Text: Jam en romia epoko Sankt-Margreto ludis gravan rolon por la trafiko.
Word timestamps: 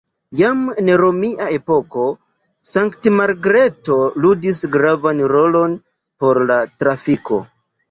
Jam 0.37 0.61
en 0.83 0.87
romia 1.01 1.49
epoko 1.57 2.05
Sankt-Margreto 2.71 3.99
ludis 4.25 4.65
gravan 4.79 5.23
rolon 5.35 5.79
por 6.25 6.45
la 6.49 6.61
trafiko. 6.83 7.43